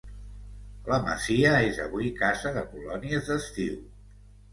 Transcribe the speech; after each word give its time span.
La 0.91 0.97
masia 1.09 1.51
és 1.65 1.77
avui 1.83 2.09
casa 2.21 2.53
de 2.57 2.63
colònies 2.71 3.29
d'estiu. 3.29 3.77